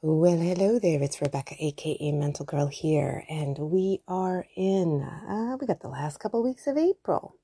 [0.00, 1.02] Well, hello there.
[1.02, 5.02] It's Rebecca, aka Mental Girl here, and we are in.
[5.02, 7.34] Uh, we got the last couple weeks of April.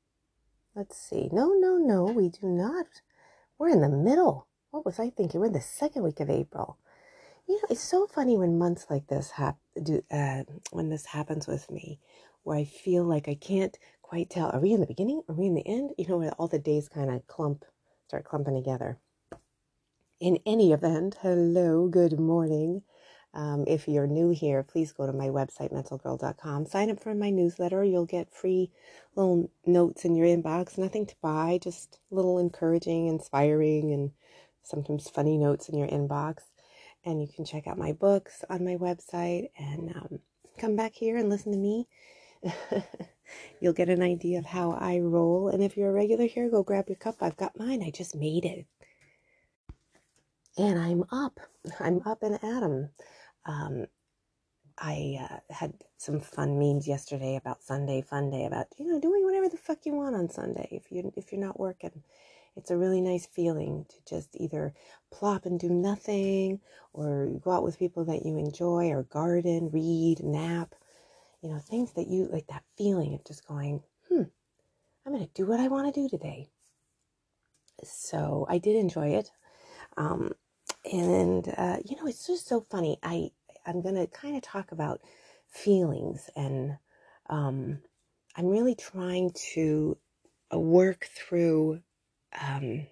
[0.77, 1.29] Let's see.
[1.32, 2.87] No, no, no, we do not.
[3.59, 4.46] We're in the middle.
[4.71, 5.40] What was I thinking?
[5.40, 6.79] We're in the second week of April.
[7.48, 10.04] You know, it's so funny when months like this happen.
[10.08, 11.98] Uh, when this happens with me,
[12.44, 14.50] where I feel like I can't quite tell.
[14.50, 15.22] Are we in the beginning?
[15.28, 15.90] Are we in the end?
[15.98, 17.64] You know, where all the days kind of clump,
[18.06, 19.00] start clumping together.
[20.20, 22.83] In any event, hello, good morning.
[23.34, 26.66] Um, if you're new here, please go to my website, mentalgirl.com.
[26.66, 27.82] Sign up for my newsletter.
[27.82, 28.70] You'll get free
[29.16, 30.78] little notes in your inbox.
[30.78, 34.12] Nothing to buy, just little encouraging, inspiring, and
[34.62, 36.45] sometimes funny notes in your inbox.
[37.04, 40.20] And you can check out my books on my website and um,
[40.59, 41.88] come back here and listen to me.
[43.60, 45.48] You'll get an idea of how I roll.
[45.48, 47.16] And if you're a regular here, go grab your cup.
[47.20, 47.82] I've got mine.
[47.82, 48.66] I just made it
[50.56, 51.40] and I'm up.
[51.80, 52.90] I'm up and at 'em.
[53.46, 53.86] Um,
[54.78, 59.24] I uh, had some fun memes yesterday about Sunday Fun Day about you know doing
[59.24, 62.02] whatever the fuck you want on Sunday if you if you're not working.
[62.56, 64.75] It's a really nice feeling to just either
[65.11, 66.61] plop and do nothing,
[66.92, 70.75] or go out with people that you enjoy, or garden, read, nap.
[71.42, 72.47] You know things that you like.
[72.48, 74.23] That feeling of just going, hmm,
[75.07, 76.48] I'm gonna do what I want to do today.
[77.83, 79.31] So I did enjoy it.
[79.97, 80.33] Um,
[80.93, 83.31] and uh, you know it's just so funny i
[83.67, 85.01] i'm to kind of talk about
[85.49, 86.77] feelings and
[87.31, 87.79] um,
[88.37, 89.97] i'm really trying to
[90.53, 91.81] uh, work through
[92.41, 92.87] um,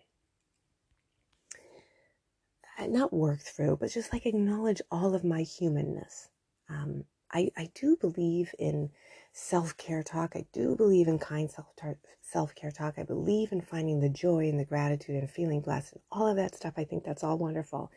[2.78, 6.28] uh, not work through but just like acknowledge all of my humanness.
[6.68, 8.90] Um, I, I do believe in
[9.32, 10.32] self care talk.
[10.36, 11.50] I do believe in kind
[12.20, 12.94] self care talk.
[12.98, 16.36] I believe in finding the joy and the gratitude and feeling blessed and all of
[16.36, 16.74] that stuff.
[16.76, 17.90] I think that's all wonderful.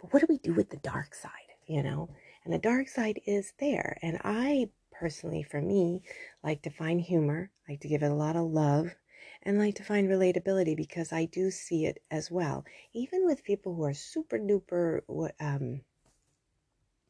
[0.00, 1.30] But what do we do with the dark side,
[1.66, 2.10] you know?
[2.44, 3.98] And the dark side is there.
[4.02, 6.02] And I personally, for me,
[6.42, 8.94] like to find humor, like to give it a lot of love,
[9.42, 12.64] and like to find relatability because I do see it as well.
[12.92, 15.00] Even with people who are super duper,
[15.40, 15.82] um,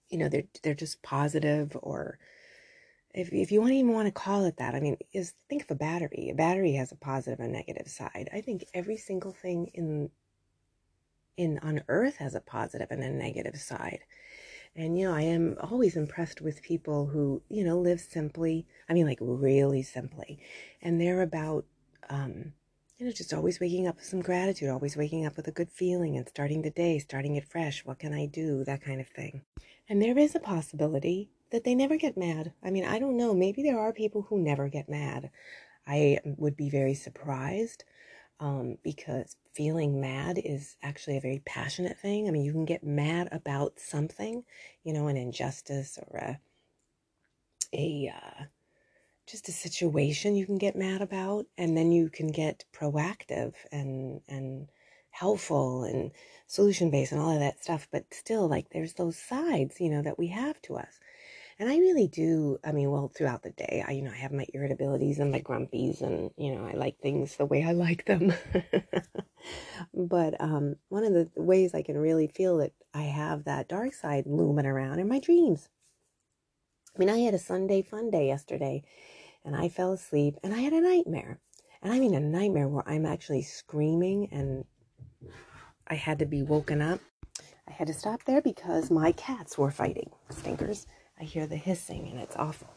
[0.09, 2.19] you know, they're they're just positive or
[3.15, 5.63] if, if you want to even want to call it that, I mean, is think
[5.63, 6.31] of a battery.
[6.31, 8.29] A battery has a positive and negative side.
[8.33, 10.11] I think every single thing in
[11.37, 14.01] in on earth has a positive and a negative side.
[14.77, 18.67] And you know, I am always impressed with people who, you know, live simply.
[18.89, 20.39] I mean, like really simply.
[20.83, 21.65] And they're about
[22.09, 22.53] um,
[22.99, 25.71] you know, just always waking up with some gratitude, always waking up with a good
[25.71, 27.85] feeling and starting the day, starting it fresh.
[27.85, 28.63] What can I do?
[28.65, 29.41] That kind of thing.
[29.89, 32.53] And there is a possibility that they never get mad.
[32.63, 33.35] I mean, I don't know.
[33.35, 35.31] Maybe there are people who never get mad.
[35.87, 37.85] I would be very surprised
[38.39, 42.29] um, because feeling mad is actually a very passionate thing.
[42.29, 44.45] I mean, you can get mad about something,
[44.85, 46.41] you know, an injustice or a,
[47.73, 48.45] a uh,
[49.27, 54.21] just a situation you can get mad about, and then you can get proactive and
[54.29, 54.69] and
[55.11, 56.13] helpful and
[56.47, 57.89] solution based and all of that stuff.
[57.93, 60.99] But still, like, there's those sides, you know, that we have to us.
[61.61, 64.33] And I really do, I mean, well, throughout the day, I, you know, I have
[64.33, 68.07] my irritabilities and my grumpies and, you know, I like things the way I like
[68.07, 68.33] them.
[69.95, 73.93] but um, one of the ways I can really feel that I have that dark
[73.93, 75.69] side looming around in my dreams.
[76.97, 78.83] I mean, I had a Sunday fun day yesterday
[79.45, 81.41] and I fell asleep and I had a nightmare.
[81.83, 84.65] And I mean, a nightmare where I'm actually screaming and
[85.87, 87.01] I had to be woken up.
[87.69, 90.87] I had to stop there because my cats were fighting, stinkers.
[91.21, 92.69] I hear the hissing and it's awful.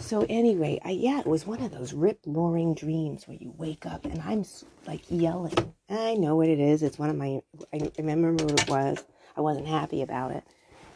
[0.00, 3.86] So anyway, I yeah, it was one of those rip roaring dreams where you wake
[3.86, 4.44] up and I'm
[4.86, 5.72] like yelling.
[5.88, 6.82] I know what it is.
[6.82, 7.40] It's one of my.
[7.72, 9.04] I remember what it was.
[9.36, 10.42] I wasn't happy about it.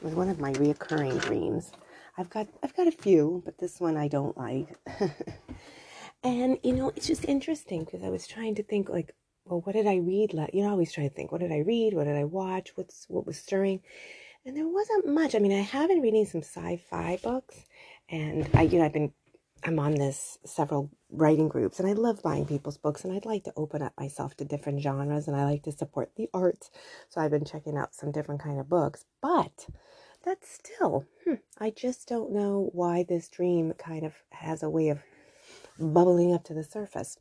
[0.01, 1.71] It was one of my reoccurring dreams.
[2.19, 4.77] I've got I've got a few, but this one I don't like.
[6.25, 9.15] and you know, it's just interesting because I was trying to think like,
[9.45, 10.33] well, what did I read?
[10.53, 11.95] You know, I always try to think, what did I read?
[11.95, 12.72] What did I watch?
[12.75, 13.81] What's what was stirring?
[14.45, 15.34] And there wasn't much.
[15.34, 17.65] I mean, I have been reading some sci-fi books,
[18.09, 19.13] and I, you know, I've been,
[19.65, 23.45] I'm on this several writing groups, and I love buying people's books, and I'd like
[23.45, 26.71] to open up myself to different genres, and I like to support the arts,
[27.09, 29.66] so I've been checking out some different kind of books, but
[30.25, 34.89] that's still, hmm, I just don't know why this dream kind of has a way
[34.89, 35.01] of
[35.78, 37.19] bubbling up to the surface.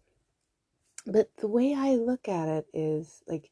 [1.05, 3.51] But the way I look at it is like,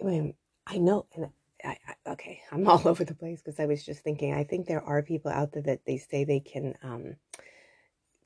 [0.00, 0.34] I mean,
[0.66, 1.28] I know, and
[1.64, 4.34] I, I, okay, I'm all over the place because I was just thinking.
[4.34, 7.16] I think there are people out there that they say they can um,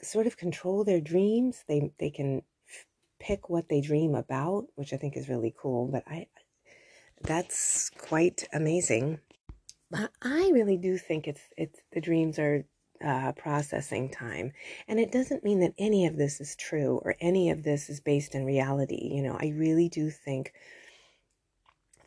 [0.03, 1.65] sort of control their dreams.
[1.69, 2.87] They they can f-
[3.19, 5.87] pick what they dream about, which I think is really cool.
[5.87, 6.27] But I,
[7.23, 9.21] that's quite amazing.
[9.91, 12.65] But I really do think it's it's the dreams are
[13.05, 14.53] uh, processing time,
[14.89, 18.01] and it doesn't mean that any of this is true or any of this is
[18.01, 19.11] based in reality.
[19.13, 20.53] You know, I really do think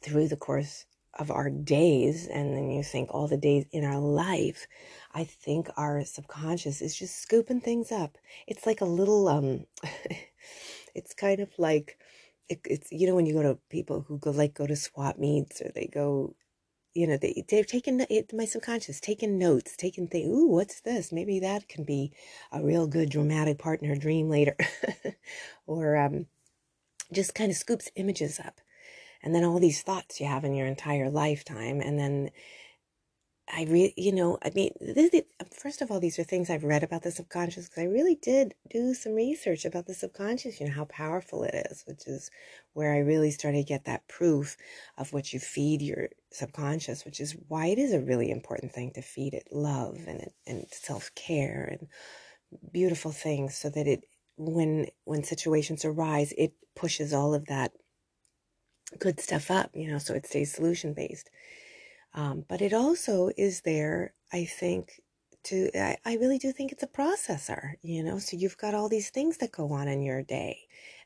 [0.01, 0.85] through the course
[1.19, 4.67] of our days, and then you think all the days in our life,
[5.13, 8.17] I think our subconscious is just scooping things up.
[8.47, 9.65] It's like a little um,
[10.95, 11.97] it's kind of like
[12.49, 15.17] it, it's you know when you go to people who go like go to swap
[15.19, 16.35] meets or they go
[16.93, 20.27] you know, they, they've taken it, my subconscious, taking notes, taking things.
[20.27, 21.11] Ooh, what's this?
[21.11, 22.11] Maybe that can be
[22.51, 24.57] a real good dramatic partner dream later.
[25.67, 26.25] or um,
[27.13, 28.61] just kind of scoops images up.
[29.23, 31.81] And then all these thoughts you have in your entire lifetime.
[31.81, 32.31] And then
[33.49, 35.09] I really, you know, I mean, this,
[35.53, 38.53] first of all, these are things I've read about the subconscious because I really did
[38.69, 42.29] do some research about the subconscious, you know, how powerful it is, which is
[42.73, 44.57] where I really started to get that proof
[44.97, 48.91] of what you feed your subconscious, which is why it is a really important thing
[48.95, 51.87] to feed it love and, and self care and
[52.73, 54.03] beautiful things so that it,
[54.35, 57.71] when, when situations arise, it pushes all of that
[58.99, 61.29] good stuff up, you know, so it stays solution based.
[62.13, 65.01] Um, but it also is there, I think,
[65.43, 68.89] to, I, I really do think it's a processor, you know, so you've got all
[68.89, 70.59] these things that go on in your day.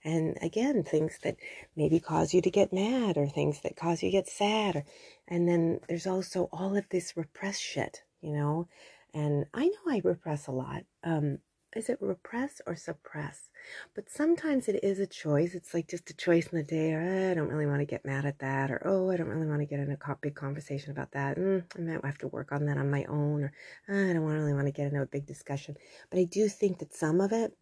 [0.03, 1.35] And again, things that
[1.75, 4.77] maybe cause you to get mad or things that cause you to get sad.
[4.77, 4.85] Or,
[5.27, 8.67] and then there's also all of this repressed shit, you know,
[9.13, 10.83] and I know I repress a lot.
[11.03, 11.39] Um,
[11.75, 13.49] is it repress or suppress?
[13.95, 15.55] But sometimes it is a choice.
[15.55, 16.93] It's like just a choice in the day.
[16.93, 18.71] Or, I don't really want to get mad at that.
[18.71, 21.37] Or, oh, I don't really want to get in a big conversation about that.
[21.37, 23.43] Mm, I might have to work on that on my own.
[23.43, 23.53] Or,
[23.87, 25.77] I don't really want to get into a big discussion.
[26.09, 27.53] But I do think that some of it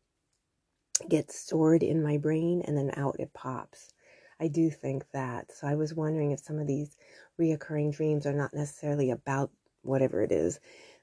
[1.07, 3.93] gets stored in my brain and then out it pops.
[4.41, 5.51] I do think that.
[5.51, 6.97] So I was wondering if some of these
[7.39, 9.51] reoccurring dreams are not necessarily about
[9.83, 10.59] whatever it is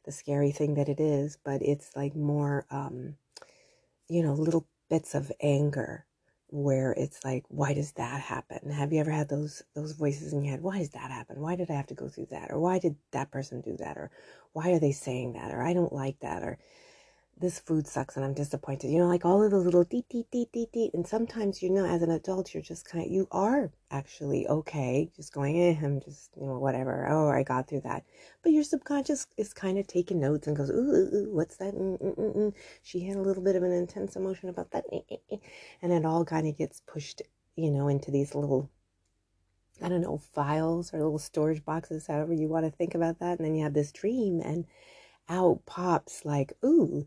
[0.07, 3.17] the scary thing that it is, but it's like more, um,
[4.09, 6.07] you know, little bits of anger
[6.49, 8.71] where it's like, why does that happen?
[8.71, 10.63] Have you ever had those those voices in your head?
[10.63, 11.41] Why does that happen?
[11.41, 12.51] Why did I have to go through that?
[12.51, 13.97] Or why did that person do that?
[13.99, 14.11] Or
[14.53, 15.53] why are they saying that?
[15.53, 16.43] Or I don't like that?
[16.43, 16.59] Or
[17.39, 18.91] this food sucks and I'm disappointed.
[18.91, 20.91] You know, like all of the little dee dee dee dee dee.
[20.95, 25.11] And sometimes, you know, as an adult, you're just kind of, you are actually okay,
[25.15, 27.07] just going, eh, I'm just, you know, whatever.
[27.11, 28.05] Oh, I got through that.
[28.43, 31.75] But your subconscious is kind of taking notes and goes, ooh, ooh, ooh what's that?
[31.75, 32.55] Mm, mm, mm, mm.
[32.83, 34.85] She had a little bit of an intense emotion about that.
[34.93, 35.37] Eh, eh, eh.
[35.83, 37.21] And it all kind of gets pushed,
[37.55, 38.71] you know, into these little
[39.83, 43.39] I don't know, files or little storage boxes, however you want to think about that.
[43.39, 44.65] And then you have this dream, and
[45.29, 47.07] out pops like, ooh,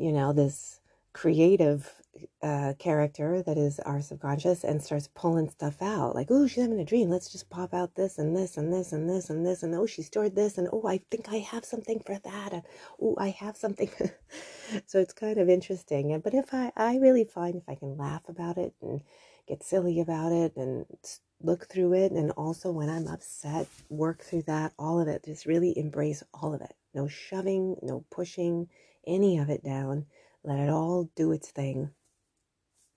[0.00, 0.80] you know, this
[1.12, 2.00] creative
[2.42, 6.14] uh, character that is our subconscious and starts pulling stuff out.
[6.14, 7.08] Like, oh, she's having a dream.
[7.08, 9.62] Let's just pop out this and this and this and this and this.
[9.62, 10.58] And oh, she stored this.
[10.58, 12.52] And oh, I think I have something for that.
[12.52, 12.62] And
[13.00, 13.90] oh, I have something.
[14.86, 16.18] so it's kind of interesting.
[16.22, 19.02] But if I, I really find if I can laugh about it and
[19.46, 20.86] get silly about it and
[21.40, 22.12] look through it.
[22.12, 25.24] And also when I'm upset, work through that, all of it.
[25.24, 26.74] Just really embrace all of it.
[26.94, 28.68] No shoving, no pushing
[29.06, 30.06] any of it down.
[30.44, 31.90] Let it all do its thing.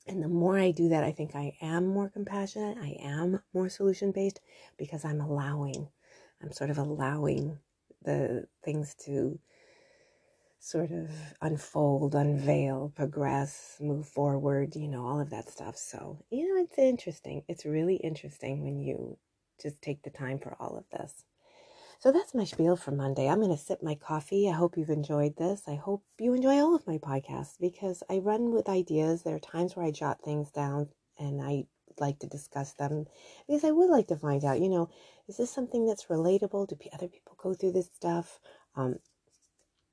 [0.06, 2.78] And the more I do that, I think I am more compassionate.
[2.78, 4.42] I am more solution based
[4.78, 5.88] because I'm allowing.
[6.42, 7.60] I'm sort of allowing
[8.04, 9.40] the things to
[10.64, 15.76] sort of unfold, unveil, progress, move forward, you know, all of that stuff.
[15.76, 17.44] So, you know, it's interesting.
[17.50, 19.18] It's really interesting when you
[19.62, 21.26] just take the time for all of this.
[22.00, 23.28] So that's my spiel for Monday.
[23.28, 24.48] I'm going to sip my coffee.
[24.48, 25.64] I hope you've enjoyed this.
[25.68, 29.24] I hope you enjoy all of my podcasts because I run with ideas.
[29.24, 30.88] There are times where I jot things down
[31.20, 31.66] and I
[32.00, 33.06] like to discuss them
[33.48, 34.90] because I would like to find out, you know,
[35.28, 36.70] is this something that's relatable?
[36.70, 38.40] Do other people go through this stuff?
[38.76, 38.96] Um,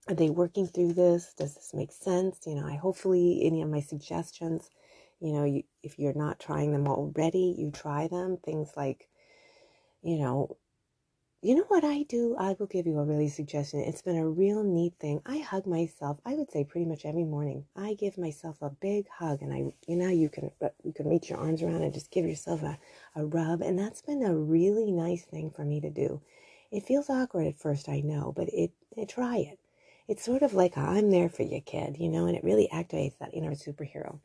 [0.09, 1.35] are they working through this?
[1.37, 2.41] Does this make sense?
[2.47, 4.71] You know, I hopefully any of my suggestions,
[5.21, 8.39] you know, you, if you're not trying them already, you try them.
[8.45, 9.09] Things like,
[10.03, 10.59] you know,
[11.43, 12.37] you know what I do?
[12.39, 13.81] I will give you a really suggestion.
[13.81, 15.23] It's been a real neat thing.
[15.27, 16.19] I hug myself.
[16.27, 17.67] I would say pretty much every morning.
[17.77, 21.09] I give myself a big hug, and I, you know, you can uh, you can
[21.09, 22.79] reach your arms around and just give yourself a,
[23.17, 26.21] a rub, and that's been a really nice thing for me to do.
[26.73, 29.60] It feels awkward at first, I know, but it, it try it.
[30.11, 33.17] It's sort of like I'm there for you, kid, you know, and it really activates
[33.19, 34.19] that inner superhero.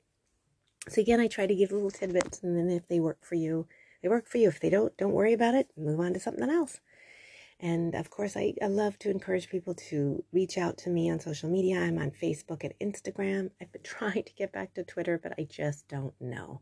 [0.90, 3.68] So again, I try to give little tidbits, and then if they work for you,
[4.02, 4.48] they work for you.
[4.48, 5.70] If they don't, don't worry about it.
[5.78, 6.80] Move on to something else.
[7.60, 11.20] And of course, I, I love to encourage people to reach out to me on
[11.20, 11.80] social media.
[11.80, 13.52] I'm on Facebook and Instagram.
[13.62, 16.62] I've been trying to get back to Twitter, but I just don't know.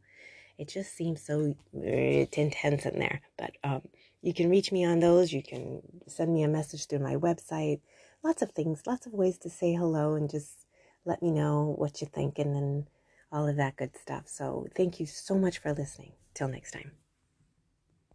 [0.57, 3.21] It just seems so intense in there.
[3.37, 3.83] But um,
[4.21, 5.31] you can reach me on those.
[5.31, 7.79] You can send me a message through my website.
[8.23, 10.65] Lots of things, lots of ways to say hello and just
[11.05, 12.87] let me know what you're thinking and
[13.31, 14.27] all of that good stuff.
[14.27, 16.13] So thank you so much for listening.
[16.33, 17.02] Till next time.